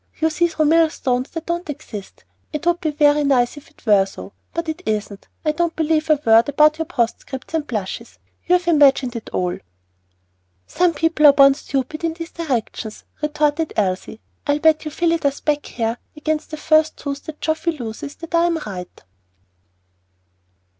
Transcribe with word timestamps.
"You 0.19 0.31
see 0.31 0.47
through 0.47 0.65
millstones 0.65 1.29
that 1.29 1.45
don't 1.45 1.69
exist. 1.69 2.23
It 2.51 2.65
would 2.65 2.81
be 2.81 2.89
very 2.89 3.23
nice 3.23 3.55
if 3.55 3.69
it 3.69 3.85
were 3.85 4.07
so, 4.07 4.33
but 4.51 4.67
it 4.67 4.81
isn't. 4.87 5.27
I 5.45 5.51
don't 5.51 5.75
believe 5.75 6.09
a 6.09 6.19
word 6.25 6.49
about 6.49 6.79
your 6.79 6.85
postscripts 6.87 7.53
and 7.53 7.67
blushes; 7.67 8.17
you've 8.47 8.67
imagined 8.67 9.15
it 9.15 9.29
all." 9.29 9.59
"Some 10.65 10.95
people 10.95 11.27
are 11.27 11.33
born 11.33 11.53
stupid 11.53 12.03
in 12.03 12.13
these 12.15 12.31
directions," 12.31 13.03
retorted 13.21 13.73
Elsie. 13.77 14.21
"I'll 14.47 14.57
bet 14.57 14.85
you 14.85 14.89
Phillida's 14.89 15.39
back 15.41 15.67
hair 15.67 15.99
against 16.15 16.49
the 16.49 16.57
first 16.57 16.97
tooth 16.97 17.23
that 17.25 17.39
Geoffy 17.39 17.77
loses 17.77 18.15
that 18.15 18.33
I 18.33 18.47
am 18.47 18.57
right." 18.65 19.03